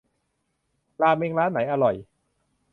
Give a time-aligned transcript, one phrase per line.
[1.01, 1.95] ราเมงร้านไหนอร่อย